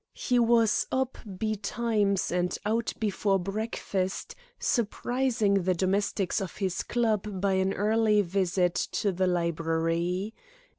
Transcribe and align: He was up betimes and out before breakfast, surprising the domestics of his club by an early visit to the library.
He 0.17 0.39
was 0.39 0.87
up 0.91 1.19
betimes 1.37 2.31
and 2.31 2.57
out 2.65 2.91
before 2.99 3.37
breakfast, 3.37 4.33
surprising 4.57 5.61
the 5.61 5.75
domestics 5.75 6.41
of 6.41 6.55
his 6.57 6.81
club 6.81 7.39
by 7.39 7.53
an 7.53 7.71
early 7.73 8.23
visit 8.23 8.73
to 8.73 9.11
the 9.11 9.27
library. 9.27 10.33